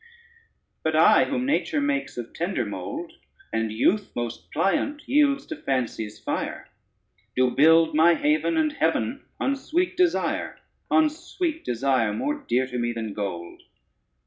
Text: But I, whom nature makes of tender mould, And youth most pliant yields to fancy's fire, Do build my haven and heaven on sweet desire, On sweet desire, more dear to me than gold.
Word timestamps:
But 0.81 0.95
I, 0.95 1.25
whom 1.25 1.45
nature 1.45 1.79
makes 1.79 2.17
of 2.17 2.33
tender 2.33 2.65
mould, 2.65 3.11
And 3.53 3.71
youth 3.71 4.09
most 4.15 4.51
pliant 4.51 5.03
yields 5.07 5.45
to 5.45 5.55
fancy's 5.55 6.17
fire, 6.17 6.67
Do 7.35 7.51
build 7.51 7.93
my 7.93 8.15
haven 8.15 8.57
and 8.57 8.71
heaven 8.73 9.23
on 9.39 9.55
sweet 9.55 9.95
desire, 9.95 10.57
On 10.89 11.07
sweet 11.07 11.63
desire, 11.63 12.13
more 12.13 12.33
dear 12.33 12.65
to 12.65 12.79
me 12.79 12.93
than 12.93 13.13
gold. 13.13 13.61